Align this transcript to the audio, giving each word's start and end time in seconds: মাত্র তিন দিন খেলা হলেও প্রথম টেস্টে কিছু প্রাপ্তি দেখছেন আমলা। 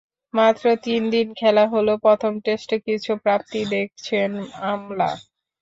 মাত্র 0.33 0.65
তিন 0.85 1.01
দিন 1.13 1.27
খেলা 1.35 1.63
হলেও 1.73 1.97
প্রথম 2.05 2.33
টেস্টে 2.45 2.77
কিছু 2.87 3.11
প্রাপ্তি 3.23 3.59
দেখছেন 3.73 4.29
আমলা। 4.65 5.09